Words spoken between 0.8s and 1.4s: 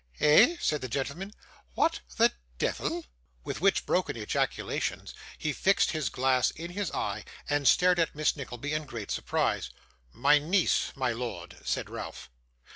the gentleman.